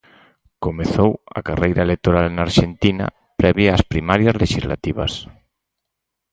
Comezou 0.65 1.11
a 1.37 1.39
carreira 1.47 1.85
electoral 1.87 2.25
na 2.31 2.41
Arxentina 2.47 3.05
previa 3.41 3.73
ás 3.77 3.83
primarias 3.91 4.35
lexislativas. 4.43 5.13